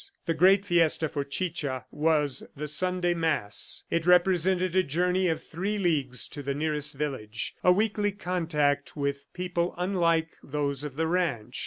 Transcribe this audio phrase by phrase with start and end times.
[0.25, 3.83] The great fiesta for Chicha was the Sunday mass.
[3.91, 9.27] It represented a journey of three leagues to the nearest village, a weekly contact with
[9.33, 11.59] people unlike those of the ranch.